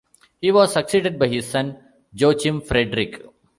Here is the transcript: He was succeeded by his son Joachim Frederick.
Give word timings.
He 0.41 0.51
was 0.51 0.73
succeeded 0.73 1.19
by 1.19 1.27
his 1.27 1.47
son 1.47 1.77
Joachim 2.11 2.61
Frederick. 2.61 3.23